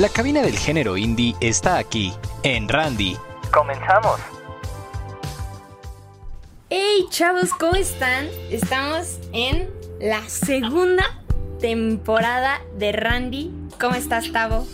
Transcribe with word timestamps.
La 0.00 0.08
cabina 0.08 0.40
del 0.40 0.56
género 0.56 0.96
indie 0.96 1.36
está 1.42 1.76
aquí, 1.76 2.14
en 2.42 2.70
Randy. 2.70 3.18
Comenzamos. 3.52 4.18
Hey 6.70 7.04
chavos, 7.10 7.50
¿cómo 7.50 7.74
están? 7.74 8.26
Estamos 8.50 9.20
en 9.34 9.68
la 10.00 10.26
segunda 10.26 11.04
temporada 11.60 12.62
de 12.78 12.92
Randy. 12.92 13.50
¿Cómo 13.78 13.94
estás, 13.94 14.32
Tavo? 14.32 14.66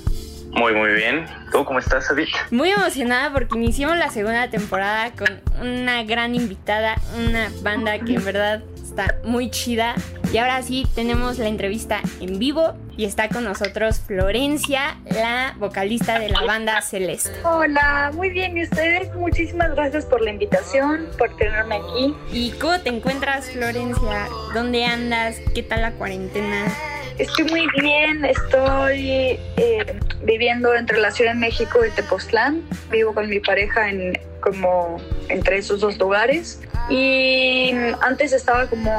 Muy, 0.53 0.75
muy 0.75 0.93
bien. 0.93 1.27
¿Tú 1.51 1.65
cómo 1.65 1.81
estás, 1.81 2.09
Edith? 2.13 2.29
Muy 2.53 2.71
emocionada 2.71 3.33
porque 3.33 3.59
iniciamos 3.59 3.97
la 3.97 4.11
segunda 4.11 4.49
temporada 4.49 5.11
con 5.11 5.41
una 5.61 6.05
gran 6.05 6.37
invitada, 6.37 7.01
una 7.19 7.51
banda 7.63 7.99
que 7.99 8.15
en 8.15 8.25
verdad 8.25 8.63
está 8.81 9.17
muy 9.25 9.51
chida. 9.51 9.97
Y 10.33 10.39
ahora 10.39 10.63
sí 10.63 10.87
tenemos 10.95 11.39
la 11.39 11.49
entrevista 11.49 12.01
en 12.21 12.39
vivo 12.39 12.77
y 12.97 13.05
está 13.05 13.29
con 13.29 13.45
nosotros 13.45 14.01
Florencia, 14.01 14.97
la 15.05 15.55
vocalista 15.59 16.19
de 16.19 16.31
la 16.31 16.43
banda 16.43 16.81
Celeste. 16.81 17.31
Hola, 17.45 18.11
muy 18.15 18.31
bien. 18.31 18.57
¿Y 18.57 18.63
ustedes? 18.65 19.15
Muchísimas 19.15 19.75
gracias 19.75 20.07
por 20.07 20.23
la 20.23 20.31
invitación, 20.31 21.07
por 21.19 21.37
tenerme 21.37 21.77
aquí. 21.77 22.15
¿Y 22.33 22.53
cómo 22.53 22.81
te 22.81 22.89
encuentras, 22.89 23.51
Florencia? 23.51 24.29
¿Dónde 24.55 24.85
andas? 24.85 25.37
¿Qué 25.55 25.63
tal 25.63 25.83
la 25.83 25.93
cuarentena? 25.93 26.65
Estoy 27.19 27.45
muy 27.45 27.67
bien. 27.81 28.25
Estoy 28.25 29.39
eh, 29.57 30.01
viviendo 30.23 30.75
entre 30.75 30.99
la 30.99 31.11
Ciudad 31.11 31.33
de 31.33 31.39
México 31.39 31.85
y 31.85 31.91
Tepoztlán. 31.91 32.63
Vivo 32.91 33.15
con 33.15 33.29
mi 33.29 33.41
pareja 33.41 33.91
en 33.91 34.19
como 34.41 35.01
entre 35.29 35.59
esos 35.59 35.81
dos 35.81 35.99
lugares. 35.99 36.61
Y 36.89 37.73
antes 38.01 38.33
estaba 38.33 38.67
como 38.67 38.93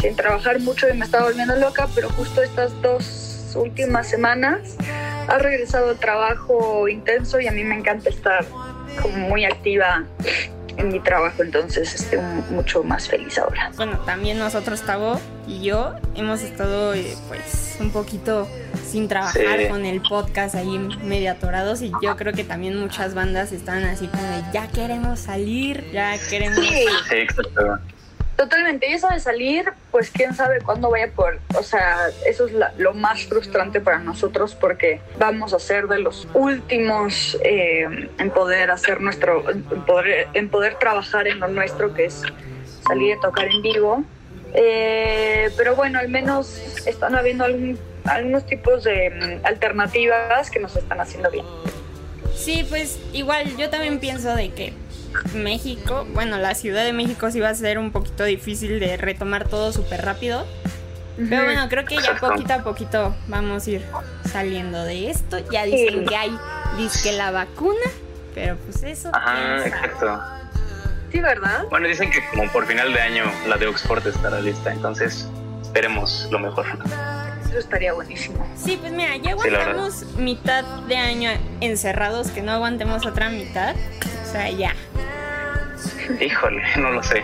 sin 0.00 0.14
trabajar 0.14 0.60
mucho 0.60 0.88
y 0.88 0.96
me 0.96 1.04
estaba 1.04 1.24
volviendo 1.24 1.56
loca, 1.56 1.88
pero 1.94 2.08
justo 2.10 2.40
estas 2.40 2.70
dos 2.82 3.25
últimas 3.56 4.08
semanas 4.08 4.76
ha 5.28 5.38
regresado 5.38 5.90
el 5.92 5.98
trabajo 5.98 6.88
intenso 6.88 7.40
y 7.40 7.46
a 7.48 7.52
mí 7.52 7.64
me 7.64 7.74
encanta 7.76 8.08
estar 8.10 8.44
como 9.02 9.16
muy 9.28 9.44
activa 9.44 10.04
en 10.76 10.88
mi 10.88 11.00
trabajo, 11.00 11.42
entonces 11.42 11.94
estoy 11.94 12.18
mucho 12.50 12.82
más 12.84 13.08
feliz 13.08 13.38
ahora. 13.38 13.72
Bueno, 13.76 13.98
también 14.04 14.38
nosotros, 14.38 14.82
Tavo 14.82 15.18
y 15.46 15.62
yo, 15.62 15.94
hemos 16.14 16.42
estado 16.42 16.92
eh, 16.94 17.14
pues 17.28 17.76
un 17.80 17.90
poquito 17.90 18.46
sin 18.86 19.08
trabajar 19.08 19.58
Sí. 19.58 19.68
con 19.68 19.86
el 19.86 20.02
podcast 20.02 20.54
ahí 20.54 20.78
medio 21.02 21.30
atorados 21.32 21.80
y 21.80 21.90
yo 22.02 22.14
creo 22.16 22.34
que 22.34 22.44
también 22.44 22.78
muchas 22.78 23.14
bandas 23.14 23.52
están 23.52 23.84
así 23.84 24.06
como 24.06 24.22
de 24.22 24.42
ya 24.52 24.68
queremos 24.68 25.18
salir, 25.18 25.82
ya 25.92 26.14
queremos... 26.28 26.58
Sí, 26.60 26.68
Sí, 27.08 27.14
exacto. 27.16 27.78
Totalmente. 28.48 28.88
Y 28.88 28.94
eso 28.94 29.08
de 29.08 29.20
salir, 29.20 29.72
pues 29.90 30.10
quién 30.10 30.34
sabe 30.34 30.60
cuándo 30.60 30.90
vaya 30.90 31.08
por... 31.14 31.38
O 31.58 31.62
sea, 31.62 32.08
eso 32.26 32.46
es 32.46 32.52
la- 32.52 32.72
lo 32.78 32.94
más 32.94 33.24
frustrante 33.24 33.80
para 33.80 33.98
nosotros 33.98 34.54
porque 34.54 35.00
vamos 35.18 35.52
a 35.52 35.58
ser 35.58 35.86
de 35.88 35.98
los 35.98 36.26
últimos 36.34 37.36
eh, 37.44 38.08
en 38.18 38.30
poder 38.30 38.70
hacer 38.70 39.00
nuestro... 39.00 39.48
En 39.50 39.62
poder, 39.62 40.28
en 40.34 40.48
poder 40.48 40.76
trabajar 40.78 41.26
en 41.28 41.40
lo 41.40 41.48
nuestro, 41.48 41.92
que 41.94 42.06
es 42.06 42.22
salir 42.86 43.16
a 43.16 43.20
tocar 43.20 43.46
en 43.46 43.62
vivo. 43.62 44.04
Eh, 44.54 45.50
pero 45.56 45.74
bueno, 45.76 45.98
al 45.98 46.08
menos 46.08 46.56
están 46.86 47.14
habiendo 47.14 47.44
algún- 47.44 47.78
algunos 48.04 48.46
tipos 48.46 48.84
de 48.84 49.10
mm, 49.42 49.46
alternativas 49.46 50.50
que 50.50 50.60
nos 50.60 50.74
están 50.76 51.00
haciendo 51.00 51.30
bien. 51.30 51.44
Sí, 52.34 52.64
pues 52.68 52.98
igual 53.12 53.56
yo 53.56 53.70
también 53.70 53.98
pienso 53.98 54.34
de 54.34 54.50
que 54.52 54.72
México, 55.34 56.06
bueno, 56.12 56.38
la 56.38 56.54
Ciudad 56.54 56.84
de 56.84 56.92
México 56.92 57.30
sí 57.30 57.40
va 57.40 57.48
a 57.50 57.54
ser 57.54 57.78
un 57.78 57.92
poquito 57.92 58.24
difícil 58.24 58.80
de 58.80 58.96
retomar 58.96 59.48
todo 59.48 59.72
súper 59.72 60.04
rápido. 60.04 60.46
Pero 61.16 61.44
bueno, 61.44 61.66
creo 61.70 61.84
que 61.86 61.96
ya 61.96 62.16
poquito 62.16 62.52
a 62.52 62.58
poquito 62.62 63.16
vamos 63.26 63.66
a 63.66 63.70
ir 63.70 63.82
saliendo 64.30 64.84
de 64.84 65.10
esto. 65.10 65.38
Ya 65.50 65.64
dicen 65.64 66.00
Sí. 66.00 66.04
que 66.06 66.16
hay, 66.16 66.38
que 67.02 67.12
la 67.12 67.30
vacuna, 67.30 67.86
pero 68.34 68.56
pues 68.58 68.82
eso. 68.82 69.10
Sabe. 69.10 69.66
exacto. 69.66 70.20
Sí, 71.10 71.20
¿verdad? 71.20 71.64
Bueno, 71.70 71.88
dicen 71.88 72.10
que 72.10 72.18
como 72.34 72.50
por 72.52 72.66
final 72.66 72.92
de 72.92 73.00
año 73.00 73.24
la 73.48 73.56
de 73.56 73.66
Oxford 73.66 74.06
estará 74.06 74.40
lista, 74.40 74.72
entonces 74.72 75.26
esperemos 75.62 76.28
lo 76.30 76.38
mejor. 76.38 76.66
Eso 77.48 77.58
estaría 77.60 77.94
buenísimo. 77.94 78.46
Sí, 78.56 78.76
pues 78.78 78.92
mira, 78.92 79.16
ya 79.16 79.36
Sí, 79.38 79.48
aguantamos 79.48 80.04
mitad 80.18 80.64
de 80.88 80.96
año 80.96 81.30
encerrados, 81.60 82.28
que 82.30 82.42
no 82.42 82.52
aguantemos 82.52 83.06
otra 83.06 83.30
mitad. 83.30 83.74
O 84.22 84.30
sea, 84.32 84.50
ya. 84.50 84.74
Híjole, 86.20 86.62
no 86.76 86.90
lo 86.90 87.02
sé. 87.02 87.22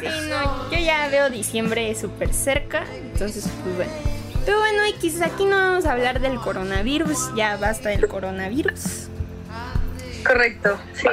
Sí, 0.00 0.28
no, 0.28 0.70
yo 0.70 0.78
ya 0.78 1.08
veo 1.08 1.30
diciembre 1.30 1.94
súper 1.94 2.32
cerca, 2.32 2.84
entonces 2.92 3.48
pues 3.62 3.76
bueno. 3.76 3.92
Pero 4.44 4.58
bueno, 4.60 4.84
X, 4.84 5.22
aquí 5.22 5.44
no 5.44 5.56
vamos 5.56 5.86
a 5.86 5.92
hablar 5.92 6.20
del 6.20 6.36
coronavirus, 6.36 7.34
ya 7.34 7.56
basta 7.56 7.88
del 7.88 8.06
coronavirus. 8.06 9.08
Correcto, 10.24 10.78
sí. 10.94 11.08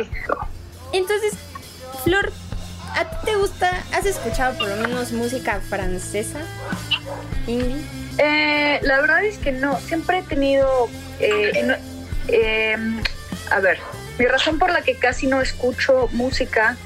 Entonces, 0.91 1.33
Flor, 2.03 2.31
¿a 2.95 3.09
ti 3.09 3.15
te 3.25 3.35
gusta, 3.35 3.83
has 3.91 4.05
escuchado 4.05 4.57
por 4.57 4.67
lo 4.67 4.75
menos 4.75 5.11
música 5.11 5.59
francesa? 5.61 6.39
Indie. 7.47 7.83
Eh, 8.19 8.79
la 8.83 9.01
verdad 9.01 9.23
es 9.23 9.37
que 9.39 9.51
no, 9.51 9.79
siempre 9.79 10.19
he 10.19 10.23
tenido, 10.23 10.87
eh, 11.19 11.75
eh, 12.27 12.77
a 13.49 13.59
ver, 13.59 13.79
mi 14.19 14.25
razón 14.25 14.59
por 14.59 14.71
la 14.71 14.81
que 14.83 14.95
casi 14.95 15.25
no 15.25 15.41
escucho 15.41 16.07
música 16.11 16.77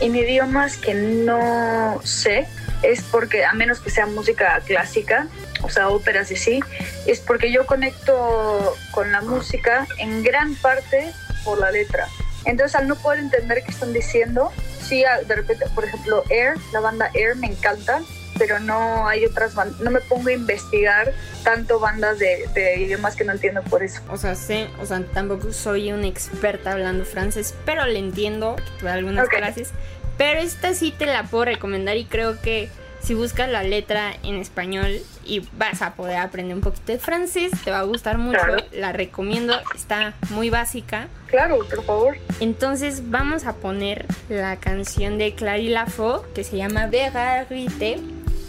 en 0.00 0.16
idiomas 0.16 0.76
que 0.76 0.94
no 0.94 2.00
sé 2.04 2.46
es 2.82 3.02
porque, 3.02 3.44
a 3.44 3.52
menos 3.52 3.80
que 3.80 3.90
sea 3.90 4.06
música 4.06 4.60
clásica, 4.66 5.28
o 5.62 5.68
sea, 5.68 5.88
óperas 5.88 6.30
y 6.30 6.36
sí, 6.36 6.60
es 7.06 7.20
porque 7.20 7.52
yo 7.52 7.66
conecto 7.66 8.76
con 8.90 9.12
la 9.12 9.20
música 9.20 9.86
en 9.98 10.22
gran 10.22 10.54
parte 10.56 11.12
por 11.44 11.60
la 11.60 11.70
letra. 11.70 12.08
Entonces, 12.44 12.74
al 12.74 12.88
no 12.88 12.96
poder 12.96 13.20
entender 13.20 13.62
qué 13.64 13.70
están 13.70 13.92
diciendo, 13.92 14.50
sí, 14.80 15.04
de 15.26 15.34
repente, 15.34 15.64
por 15.74 15.84
ejemplo, 15.84 16.24
Air, 16.28 16.54
la 16.72 16.80
banda 16.80 17.10
Air 17.14 17.36
me 17.36 17.46
encanta, 17.46 18.00
pero 18.38 18.58
no 18.60 19.06
hay 19.08 19.24
otras 19.24 19.54
bandas, 19.54 19.80
no 19.80 19.90
me 19.90 20.00
pongo 20.00 20.28
a 20.28 20.32
investigar 20.32 21.12
tanto 21.44 21.78
bandas 21.80 22.18
de, 22.18 22.48
de 22.54 22.76
idiomas 22.80 23.16
que 23.16 23.24
no 23.24 23.32
entiendo 23.32 23.62
por 23.62 23.82
eso. 23.82 24.00
O 24.10 24.16
sea, 24.16 24.34
sé, 24.34 24.68
o 24.80 24.86
sea, 24.86 25.02
tampoco 25.12 25.52
soy 25.52 25.92
una 25.92 26.06
experta 26.06 26.72
hablando 26.72 27.04
francés, 27.04 27.54
pero 27.64 27.84
le 27.86 27.98
entiendo, 27.98 28.56
tuve 28.80 28.90
algunas 28.90 29.26
Ok. 29.26 29.34
clases. 29.36 29.70
Pero 30.18 30.40
esta 30.40 30.74
sí 30.74 30.92
te 30.96 31.06
la 31.06 31.24
puedo 31.24 31.46
recomendar 31.46 31.96
y 31.96 32.04
creo 32.04 32.40
que 32.40 32.68
si 33.02 33.14
buscas 33.14 33.48
la 33.48 33.64
letra 33.64 34.12
en 34.22 34.36
español 34.36 35.00
y 35.24 35.40
vas 35.56 35.82
a 35.82 35.94
poder 35.94 36.18
aprender 36.18 36.54
un 36.54 36.62
poquito 36.62 36.92
de 36.92 36.98
francés, 37.00 37.50
te 37.64 37.70
va 37.72 37.80
a 37.80 37.82
gustar 37.82 38.18
mucho. 38.18 38.38
Claro. 38.38 38.64
La 38.72 38.92
recomiendo, 38.92 39.60
está 39.74 40.14
muy 40.30 40.50
básica. 40.50 41.08
Claro, 41.26 41.58
por 41.68 41.84
favor. 41.84 42.16
Entonces 42.38 43.10
vamos 43.10 43.44
a 43.46 43.54
poner 43.54 44.06
la 44.28 44.56
canción 44.56 45.18
de 45.18 45.34
Clary 45.34 45.68
Lafo 45.68 46.24
que 46.34 46.44
se 46.44 46.56
llama 46.58 46.86
Verité. 46.86 47.98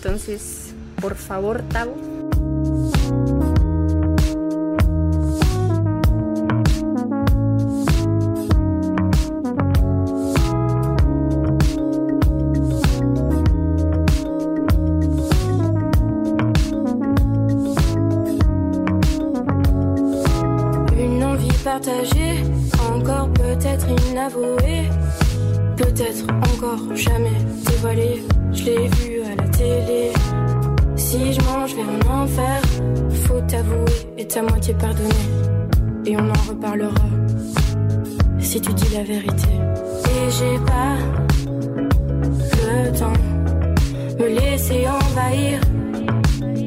Entonces, 0.05 0.73
por 0.99 1.15
favor, 1.15 1.59
Tavo. 1.69 1.95
Une 20.99 21.23
envie 21.23 21.47
partagée, 21.63 22.43
encore 22.93 23.29
peut-être 23.31 23.87
inavouée, 24.09 24.89
peut-être 25.77 26.25
jamais 26.95 27.37
dévoilée. 27.67 28.23
Je 28.51 28.63
l'ai 28.65 28.87
vu 28.87 29.21
à 29.23 29.35
la 29.41 29.47
télé. 29.49 30.11
Si 30.95 31.33
je 31.33 31.41
mange, 31.41 31.75
vais 31.75 31.83
en 31.83 32.23
enfer. 32.23 32.61
Faut 33.25 33.41
t'avouer 33.47 33.91
et 34.17 34.27
ta 34.27 34.41
moitié 34.41 34.73
pardonner. 34.73 35.27
Et 36.05 36.15
on 36.17 36.29
en 36.29 36.49
reparlera 36.49 37.05
si 38.39 38.59
tu 38.59 38.73
dis 38.73 38.93
la 38.93 39.03
vérité. 39.03 39.49
Et 40.05 40.31
j'ai 40.31 40.59
pas 40.65 41.13
laisser 44.53 44.87
envahir 44.87 45.59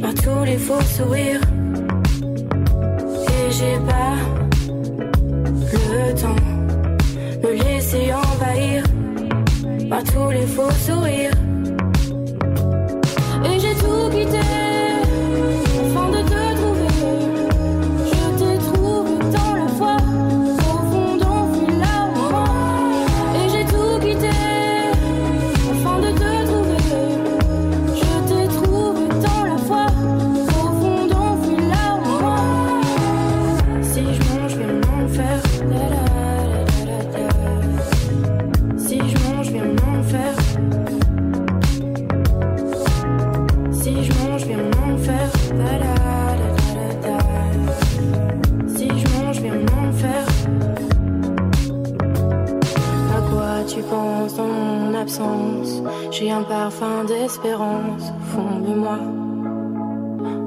par 0.01 0.15
tous 0.15 0.45
les 0.45 0.59
faux 0.59 0.81
sourires. 0.83 1.41
Et 3.29 3.53
j'ai 3.53 3.79
pas 3.91 4.15
le 5.73 6.15
temps 6.21 6.36
par 9.97 10.05
tous 10.05 10.31
les 10.31 10.47
faux 10.47 10.71
sourires. 10.73 11.56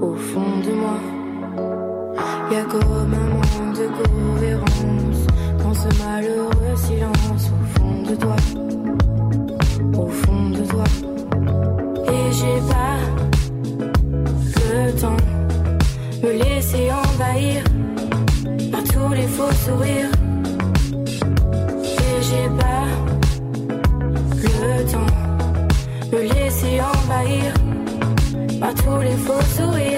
Au 0.01 0.15
fond 0.15 0.59
de 0.65 0.71
moi. 0.71 0.97
Y 2.51 2.55
a 2.55 2.63
comme 2.63 3.13
un 3.13 3.27
manque 3.33 3.77
de 3.77 3.87
cohérence 3.97 5.21
dans 5.61 5.73
ce 5.73 5.87
malheureux 6.01 6.75
silence 6.75 7.51
au 7.51 7.79
fond 7.79 8.03
de 8.09 8.15
toi. 8.15 8.35
Au 9.97 10.07
fond 10.07 10.49
de 10.49 10.63
toi. 10.65 10.83
Et 12.07 12.31
j'ai 12.31 12.59
pas 12.71 12.99
le 14.73 14.91
temps 14.93 15.17
me 16.23 16.31
laisser 16.43 16.89
envahir 16.91 17.63
par 18.71 18.83
tous 18.83 19.13
les 19.13 19.27
faux 19.27 19.51
sourires. 19.65 20.11
Et 21.83 22.21
j'ai 22.21 22.49
pas 22.57 22.85
le 24.33 24.91
temps 24.91 25.13
me 26.11 26.21
laisser 26.33 26.79
envahir 26.79 27.53
par 28.59 28.73
tous 28.75 29.01
les 29.01 29.17
faux 29.17 29.41
sourires. 29.57 29.88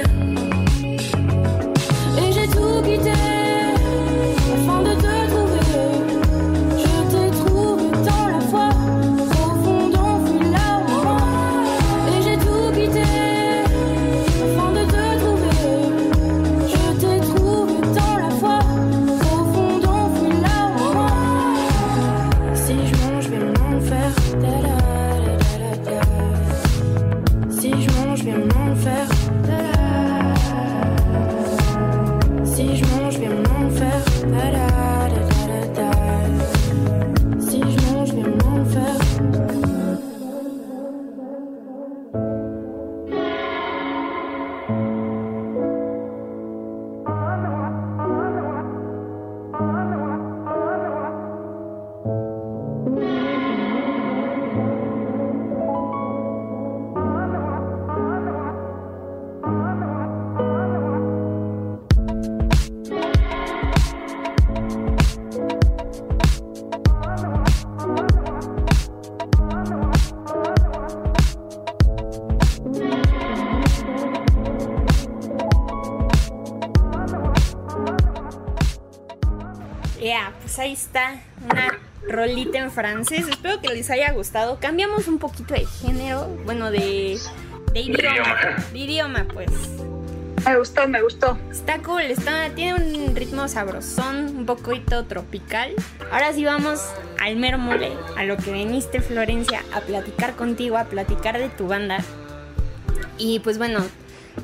Rolita 82.11 82.59
en 82.59 82.71
francés. 82.71 83.25
Espero 83.27 83.61
que 83.61 83.69
les 83.69 83.89
haya 83.89 84.11
gustado. 84.11 84.59
Cambiamos 84.59 85.07
un 85.07 85.19
poquito 85.19 85.53
de 85.53 85.65
género, 85.65 86.27
bueno, 86.45 86.71
de, 86.71 87.19
de 87.73 87.79
idioma. 87.79 88.13
idioma. 88.13 88.65
De 88.71 88.79
idioma, 88.79 89.27
pues. 89.33 89.51
Me 90.45 90.57
gustó, 90.57 90.87
me 90.87 91.01
gustó. 91.03 91.37
Está 91.51 91.77
cool, 91.83 92.01
está, 92.01 92.49
tiene 92.55 92.73
un 92.73 93.15
ritmo 93.15 93.47
sabrosón, 93.47 94.35
un 94.35 94.45
poquito 94.47 95.05
tropical. 95.05 95.73
Ahora 96.11 96.33
sí 96.33 96.43
vamos 96.43 96.81
al 97.19 97.35
mero 97.35 97.59
mole, 97.59 97.91
a 98.17 98.23
lo 98.23 98.37
que 98.37 98.51
viniste 98.51 99.01
Florencia 99.01 99.63
a 99.71 99.81
platicar 99.81 100.35
contigo, 100.35 100.77
a 100.77 100.85
platicar 100.85 101.37
de 101.37 101.49
tu 101.49 101.67
banda. 101.67 101.99
Y 103.19 103.39
pues 103.39 103.59
bueno, 103.59 103.85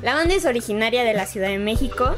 la 0.00 0.14
banda 0.14 0.34
es 0.34 0.44
originaria 0.44 1.02
de 1.02 1.14
la 1.14 1.26
Ciudad 1.26 1.48
de 1.48 1.58
México. 1.58 2.14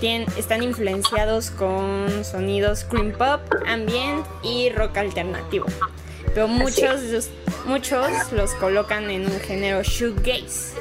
Tien- 0.00 0.26
están 0.38 0.62
influenciados 0.62 1.50
con 1.50 2.24
sonidos 2.24 2.84
cream 2.84 3.12
pop, 3.12 3.40
ambient 3.66 4.24
y 4.42 4.70
rock 4.70 4.96
alternativo. 4.96 5.66
Pero 6.34 6.48
muchos, 6.48 7.02
de 7.02 7.12
los- 7.12 7.30
muchos 7.66 8.08
los 8.32 8.52
colocan 8.54 9.10
en 9.10 9.26
un 9.26 9.40
género 9.40 9.82
shoegaze. 9.82 10.74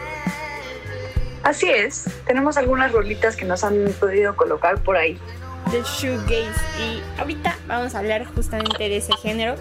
Así 1.43 1.67
es. 1.69 2.05
Tenemos 2.25 2.57
algunas 2.57 2.91
rolitas 2.91 3.35
que 3.35 3.45
nos 3.45 3.63
han 3.63 3.85
podido 3.99 4.35
colocar 4.35 4.81
por 4.83 4.95
ahí. 4.97 5.17
del 5.71 5.83
shoegaze 5.83 6.49
y 6.81 7.19
ahorita 7.19 7.55
vamos 7.67 7.93
a 7.93 7.99
hablar 7.99 8.25
justamente 8.33 8.89
de 8.89 8.97
ese 8.97 9.13
género 9.21 9.53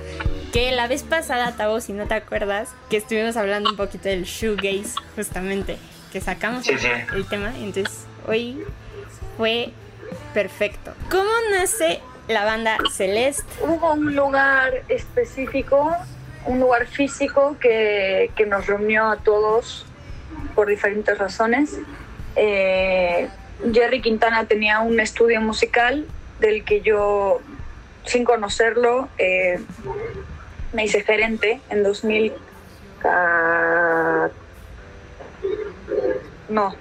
que 0.54 0.72
la 0.72 0.86
vez 0.86 1.02
pasada, 1.02 1.52
Tavo, 1.54 1.82
si 1.82 1.92
no 1.92 2.06
te 2.06 2.14
acuerdas, 2.14 2.70
que 2.88 2.96
estuvimos 2.96 3.36
hablando 3.36 3.68
un 3.70 3.76
poquito 3.76 4.08
del 4.08 4.22
shoegaze 4.24 4.94
justamente, 5.16 5.76
que 6.10 6.22
sacamos 6.22 6.64
Sí, 6.64 6.70
el, 6.70 6.78
sí. 6.78 6.88
el 7.14 7.26
tema, 7.26 7.52
entonces 7.58 8.06
hoy 8.26 8.62
fue 9.38 9.70
perfecto. 10.34 10.92
¿Cómo 11.10 11.30
nace 11.52 12.00
la 12.28 12.44
banda 12.44 12.76
Celeste? 12.92 13.44
Hubo 13.62 13.94
un 13.94 14.14
lugar 14.14 14.82
específico, 14.88 15.90
un 16.44 16.60
lugar 16.60 16.86
físico 16.86 17.56
que, 17.58 18.30
que 18.36 18.44
nos 18.44 18.66
reunió 18.66 19.06
a 19.10 19.16
todos 19.16 19.86
por 20.54 20.66
diferentes 20.68 21.16
razones. 21.16 21.78
Eh, 22.36 23.28
Jerry 23.72 24.02
Quintana 24.02 24.44
tenía 24.44 24.80
un 24.80 25.00
estudio 25.00 25.40
musical 25.40 26.06
del 26.40 26.64
que 26.64 26.80
yo, 26.82 27.40
sin 28.04 28.24
conocerlo, 28.24 29.08
eh, 29.18 29.60
me 30.72 30.84
hice 30.84 31.00
gerente 31.02 31.60
en 31.70 31.82
2000. 31.82 32.32
ca- 33.00 34.30
No, 36.48 36.74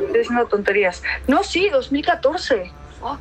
estoy 0.00 0.18
diciendo 0.20 0.46
tonterías. 0.46 1.02
No, 1.26 1.42
sí, 1.42 1.68
2014. 1.70 2.70
Fuck. 3.00 3.20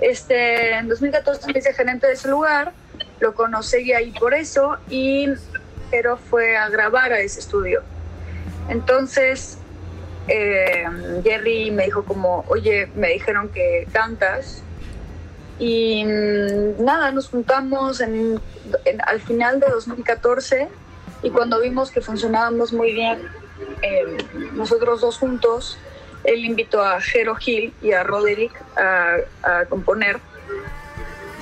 Este, 0.00 0.72
en 0.74 0.88
2014 0.88 1.52
me 1.52 1.58
hice 1.58 1.72
gerente 1.72 2.06
de 2.06 2.12
ese 2.14 2.28
lugar, 2.28 2.72
lo 3.20 3.34
conocí 3.34 3.92
ahí 3.92 4.12
por 4.12 4.34
eso, 4.34 4.76
y 4.90 5.28
pero 5.90 6.16
fue 6.18 6.56
a 6.56 6.68
grabar 6.68 7.12
a 7.12 7.20
ese 7.20 7.40
estudio. 7.40 7.82
Entonces, 8.68 9.58
eh, 10.28 10.84
Jerry 11.22 11.70
me 11.70 11.84
dijo 11.84 12.04
como, 12.04 12.44
oye, 12.48 12.90
me 12.94 13.08
dijeron 13.08 13.48
que 13.48 13.86
cantas. 13.92 14.62
Y 15.58 16.04
mm, 16.04 16.84
nada, 16.84 17.12
nos 17.12 17.28
juntamos 17.28 18.00
en, 18.00 18.38
en- 18.84 19.00
al 19.06 19.20
final 19.20 19.60
de 19.60 19.68
2014 19.70 20.68
y 21.22 21.30
cuando 21.30 21.60
vimos 21.60 21.90
que 21.90 22.02
funcionábamos 22.02 22.72
muy 22.74 22.92
bien 22.92 23.22
eh, 23.80 24.18
nosotros 24.52 25.00
dos 25.00 25.16
juntos, 25.16 25.78
él 26.26 26.44
invitó 26.44 26.82
a 26.82 27.00
Jero 27.00 27.34
Gil 27.36 27.72
y 27.82 27.92
a 27.92 28.02
Roderick 28.02 28.52
a, 28.76 29.16
a 29.42 29.64
componer. 29.66 30.18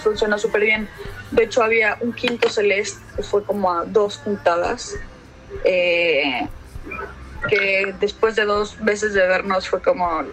Funcionó 0.03 0.39
súper 0.39 0.63
bien. 0.63 0.89
De 1.31 1.45
hecho, 1.45 1.63
había 1.63 1.97
un 2.01 2.13
quinto 2.13 2.49
celeste 2.49 3.01
que 3.17 3.23
fue 3.23 3.43
como 3.43 3.73
a 3.73 3.85
dos 3.85 4.19
juntadas. 4.19 4.95
Eh, 5.65 6.47
que 7.49 7.95
después 8.01 8.37
de 8.37 8.45
dos 8.45 8.77
veces 8.83 9.15
de 9.15 9.27
vernos 9.27 9.69
fue 9.69 9.81
como, 9.83 10.25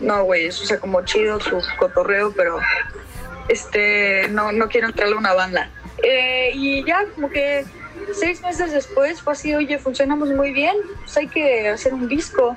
no, 0.00 0.24
güey, 0.24 0.46
eso 0.46 0.64
sea 0.64 0.78
como 0.78 1.04
chido 1.04 1.40
su 1.40 1.62
cotorreo, 1.78 2.32
pero 2.32 2.58
este, 3.48 4.28
no, 4.28 4.52
no 4.52 4.68
quiero 4.68 4.88
entrarle 4.88 5.14
a 5.14 5.18
una 5.18 5.34
banda. 5.34 5.70
Eh, 6.02 6.50
y 6.54 6.84
ya, 6.84 7.04
como 7.14 7.30
que 7.30 7.64
seis 8.12 8.40
meses 8.42 8.72
después 8.72 9.20
fue 9.20 9.34
así, 9.34 9.54
oye, 9.54 9.78
funcionamos 9.78 10.30
muy 10.30 10.52
bien, 10.52 10.76
pues 11.00 11.16
hay 11.16 11.28
que 11.28 11.68
hacer 11.68 11.94
un 11.94 12.08
disco. 12.08 12.56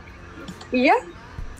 Y 0.71 0.85
ya, 0.85 0.95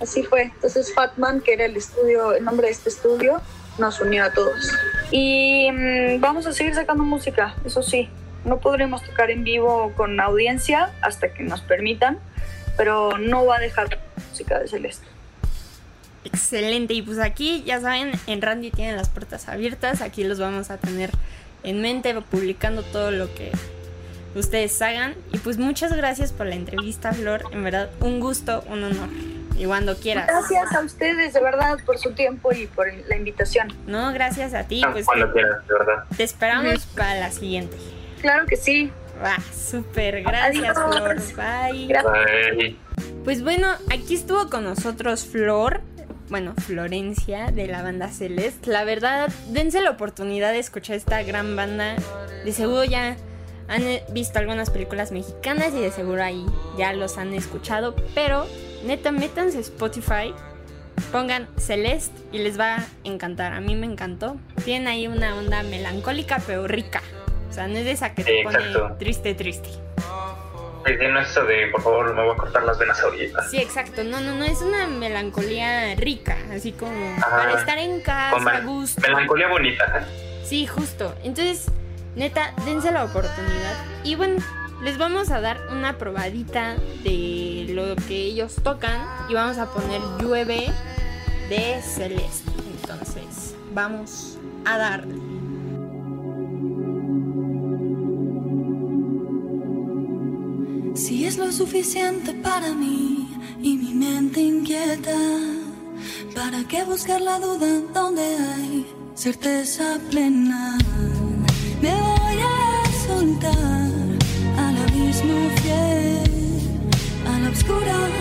así 0.02 0.24
fue. 0.24 0.44
Entonces 0.44 0.94
Fatman, 0.94 1.42
que 1.42 1.54
era 1.54 1.66
el 1.66 1.76
estudio, 1.76 2.34
el 2.34 2.44
nombre 2.44 2.68
de 2.68 2.74
este 2.74 2.90
estudio, 2.90 3.42
nos 3.78 4.00
unió 4.02 4.24
a 4.24 4.32
todos. 4.32 4.72
Y 5.12 5.70
mm, 5.72 6.20
vamos 6.20 6.46
a 6.46 6.54
seguir 6.54 6.76
sacando 6.76 7.04
música, 7.04 7.56
eso 7.66 7.84
sí. 7.84 8.10
No 8.46 8.60
podremos 8.60 9.04
tocar 9.04 9.30
en 9.30 9.44
vivo 9.44 9.92
con 9.96 10.20
audiencia 10.20 10.92
hasta 11.02 11.34
que 11.34 11.44
nos 11.44 11.62
permitan, 11.62 12.20
pero 12.78 13.18
no 13.18 13.46
va 13.46 13.58
a 13.58 13.60
dejar 13.60 13.90
la 13.90 14.00
música 14.30 14.60
de 14.60 14.68
Celeste. 14.68 15.06
Excelente, 16.24 16.94
y 16.94 17.02
pues 17.02 17.20
aquí 17.20 17.64
ya 17.66 17.80
saben, 17.80 18.12
en 18.28 18.42
Randy 18.42 18.72
tienen 18.72 18.96
las 18.96 19.10
puertas 19.10 19.48
abiertas, 19.48 20.02
aquí 20.02 20.24
los 20.24 20.40
vamos 20.40 20.70
a 20.70 20.78
tener 20.78 21.10
en 21.64 21.82
mente 21.82 22.14
publicando 22.22 22.84
todo 22.84 23.12
lo 23.12 23.34
que 23.34 23.52
ustedes 24.36 24.82
hagan. 24.82 25.16
Y 25.34 25.38
pues 25.38 25.58
muchas 25.58 25.96
gracias 25.96 26.32
por 26.32 26.48
la 26.48 26.56
entrevista, 26.56 27.14
Flor, 27.14 27.44
en 27.52 27.64
verdad 27.64 27.90
un 28.02 28.20
gusto, 28.20 28.64
un 28.70 28.84
honor. 28.84 29.10
Y 29.58 29.66
cuando 29.66 29.96
quieras. 29.98 30.28
Gracias 30.28 30.72
a 30.74 30.82
ustedes, 30.82 31.34
de 31.34 31.42
verdad, 31.42 31.78
por 31.86 31.98
su 31.98 32.12
tiempo 32.14 32.52
y 32.54 32.68
por 32.68 32.88
la 33.08 33.16
invitación. 33.16 33.74
No, 33.88 34.14
gracias 34.14 34.54
a 34.54 34.64
ti. 34.66 34.82
Ah, 34.86 34.92
Pues 34.92 35.06
Cuando 35.06 35.32
quieras, 35.34 35.66
de 35.68 35.74
verdad. 35.74 36.04
te 36.16 36.24
esperamos 36.24 36.86
para 36.96 37.16
la 37.20 37.32
siguiente. 37.32 37.76
Claro 38.22 38.46
que 38.46 38.56
sí. 38.56 38.92
Va, 39.24 39.38
súper, 39.52 40.22
gracias, 40.22 40.78
Adiós. 40.78 41.26
Flor. 41.36 41.72
Bye. 41.72 41.88
Gracias. 41.88 42.56
Bye. 42.56 42.78
Pues 43.24 43.44
bueno, 43.44 43.68
aquí 43.92 44.14
estuvo 44.14 44.48
con 44.50 44.64
nosotros 44.64 45.26
Flor, 45.26 45.82
bueno, 46.30 46.54
Florencia 46.58 47.48
de 47.52 47.68
la 47.68 47.82
banda 47.82 48.10
Celeste. 48.10 48.70
La 48.70 48.84
verdad, 48.84 49.30
dense 49.50 49.82
la 49.82 49.90
oportunidad 49.90 50.52
de 50.52 50.60
escuchar 50.60 50.96
esta 50.98 51.24
gran 51.24 51.56
banda. 51.56 51.96
De 52.46 52.52
seguro 52.52 52.84
ya 52.84 53.16
han 53.68 53.82
eh, 53.84 54.04
visto 54.12 54.38
algunas 54.40 54.70
películas 54.70 55.12
mexicanas 55.12 55.74
y 55.74 55.82
de 55.82 55.92
seguro 55.92 56.24
ahí 56.24 56.46
ya 56.78 56.94
los 56.94 57.18
han 57.18 57.34
escuchado. 57.34 57.96
Pero 58.14 58.46
neta, 58.84 59.12
métanse 59.12 59.58
a 59.58 59.62
Spotify, 59.62 60.34
pongan 61.12 61.48
Celeste 61.58 62.18
y 62.32 62.40
les 62.40 62.60
va 62.60 62.78
a 62.78 62.86
encantar. 63.04 63.54
A 63.54 63.62
mí 63.62 63.76
me 63.76 63.86
encantó. 63.86 64.38
Tienen 64.66 64.88
ahí 64.88 65.08
una 65.08 65.36
onda 65.36 65.64
melancólica 65.64 66.42
pero 66.46 66.68
rica. 66.68 67.02
O 67.50 67.54
sea, 67.54 67.68
no 67.68 67.78
es 67.78 67.86
de 67.86 67.92
esa 67.92 68.14
que 68.14 68.24
te 68.24 68.38
Sí, 68.38 68.44
pone 68.44 68.58
exacto. 68.58 68.96
triste, 69.00 69.34
triste. 69.34 69.70
Sí, 70.86 70.94
no 71.12 71.20
es 71.20 71.30
eso 71.30 71.44
de, 71.44 71.68
por 71.68 71.82
favor, 71.82 72.14
me 72.16 72.24
voy 72.24 72.34
a 72.34 72.38
cortar 72.38 72.64
las 72.64 72.78
venas 72.78 73.02
ahorita. 73.02 73.44
Sí, 73.50 73.58
exacto. 73.58 74.04
No, 74.06 74.22
no, 74.22 74.36
no, 74.36 74.46
es 74.46 74.62
una 74.62 74.88
melancolía 74.88 75.94
rica, 75.96 76.38
así 76.54 76.72
como 76.72 77.16
Ajá. 77.18 77.30
para 77.38 77.60
estar 77.60 77.78
en 77.78 78.00
casa, 78.02 78.38
a 78.52 78.60
gusto. 78.62 79.02
melancolía 79.02 79.50
bonita. 79.50 80.06
Sí, 80.46 80.66
justo. 80.66 81.14
Entonces, 81.24 81.66
neta, 82.16 82.54
dense 82.66 82.92
la 82.94 83.04
oportunidad. 83.04 83.76
Y 84.06 84.16
bueno, 84.16 84.42
les 84.82 84.98
vamos 84.98 85.32
a 85.32 85.42
dar 85.42 85.60
una 85.72 85.98
probadita 85.98 86.76
de 87.04 87.66
lo 87.70 87.96
que 88.08 88.26
ellos 88.26 88.56
tocan 88.64 89.02
y 89.30 89.34
vamos 89.34 89.58
a 89.58 89.72
poner 89.72 90.02
llueve 90.20 90.68
de 91.50 91.82
Celeste. 91.82 92.52
Entonces, 92.82 93.56
vamos 93.74 94.38
a 94.66 94.78
darle. 94.78 95.16
Si 100.96 101.26
es 101.26 101.38
lo 101.38 101.52
suficiente 101.52 102.34
para 102.34 102.74
mí 102.74 103.30
y 103.62 103.78
mi 103.78 103.94
mente 103.94 104.42
inquieta, 104.42 105.18
¿para 106.36 106.64
qué 106.68 106.84
buscar 106.84 107.22
la 107.22 107.40
duda 107.40 107.82
donde 107.94 108.24
hay 108.24 108.86
certeza 109.14 110.00
plena? 110.10 110.78
Me 111.82 111.92
voy 111.92 112.40
a 112.42 113.08
soltar 113.08 113.67
a 117.48 117.50
la 117.50 117.56
oscura 117.56 118.18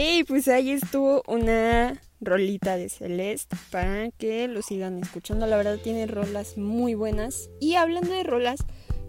Y 0.00 0.22
pues 0.22 0.46
ahí 0.46 0.70
estuvo 0.70 1.24
una 1.26 2.00
rolita 2.20 2.76
de 2.76 2.88
Celeste 2.88 3.56
para 3.72 4.12
que 4.12 4.46
lo 4.46 4.62
sigan 4.62 5.02
escuchando. 5.02 5.44
La 5.44 5.56
verdad 5.56 5.76
tiene 5.82 6.06
rolas 6.06 6.56
muy 6.56 6.94
buenas. 6.94 7.50
Y 7.58 7.74
hablando 7.74 8.12
de 8.12 8.22
rolas, 8.22 8.60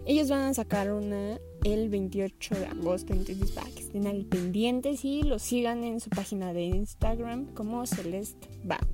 Ellos 0.06 0.30
van 0.30 0.40
a 0.40 0.54
sacar 0.54 0.92
una 0.92 1.38
el 1.62 1.90
28 1.90 2.54
de 2.54 2.66
agosto, 2.66 3.12
entonces 3.12 3.50
para 3.50 3.68
que 3.70 3.80
estén 3.80 4.06
al 4.06 4.24
pendientes 4.24 5.04
y 5.04 5.22
lo 5.22 5.38
sigan 5.38 5.84
en 5.84 6.00
su 6.00 6.08
página 6.08 6.54
de 6.54 6.62
Instagram 6.62 7.46
como 7.54 7.86
Celeste 7.86 8.48
Band. 8.64 8.88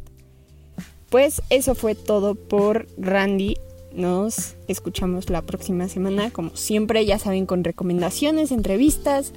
Pues 1.08 1.40
eso 1.48 1.74
fue 1.76 1.94
todo 1.94 2.34
por 2.34 2.88
Randy. 2.98 3.56
Nos 3.94 4.56
escuchamos 4.66 5.30
la 5.30 5.42
próxima 5.42 5.88
semana, 5.88 6.30
como 6.30 6.54
siempre, 6.56 7.06
ya 7.06 7.18
saben, 7.18 7.46
con 7.46 7.64
recomendaciones, 7.64 8.50
entrevistas, 8.50 9.32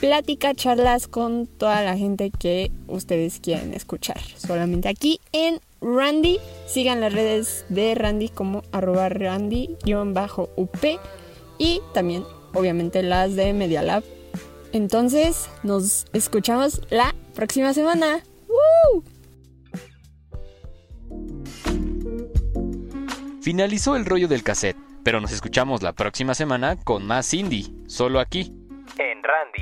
plática, 0.00 0.54
charlas 0.54 1.08
con 1.08 1.46
toda 1.46 1.82
la 1.82 1.96
gente 1.96 2.30
que 2.30 2.70
ustedes 2.86 3.40
quieren 3.40 3.74
escuchar. 3.74 4.20
Solamente 4.36 4.88
aquí 4.88 5.20
en 5.32 5.60
Randy. 5.80 6.38
Sigan 6.66 7.00
las 7.00 7.12
redes 7.12 7.66
de 7.68 7.94
Randy 7.94 8.28
como 8.28 8.62
arroba 8.72 9.08
Randy-up 9.08 10.48
y 11.58 11.80
también 11.92 12.24
obviamente 12.54 13.02
las 13.02 13.36
de 13.36 13.52
Media 13.52 13.82
Lab. 13.82 14.04
Entonces 14.72 15.50
nos 15.62 16.06
escuchamos 16.12 16.80
la 16.90 17.14
próxima 17.34 17.74
semana. 17.74 18.22
Finalizó 23.42 23.96
el 23.96 24.06
rollo 24.06 24.28
del 24.28 24.44
cassette, 24.44 24.76
pero 25.02 25.20
nos 25.20 25.32
escuchamos 25.32 25.82
la 25.82 25.92
próxima 25.92 26.34
semana 26.34 26.76
con 26.76 27.04
más 27.04 27.34
indie, 27.34 27.66
solo 27.86 28.20
aquí, 28.20 28.52
en 28.98 29.22
Randy. 29.22 29.61